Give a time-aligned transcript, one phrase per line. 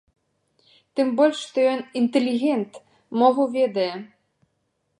[0.99, 2.73] Тым больш, што ён інтэлігент,
[3.25, 3.91] мову ведае.